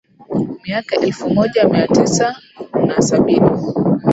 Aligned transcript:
Miaka 0.63 0.95
ya 0.95 1.01
elfu 1.07 1.29
moja 1.29 1.69
mia 1.69 1.87
tisa 1.87 2.35
na 2.87 3.01
sabini 3.01 3.49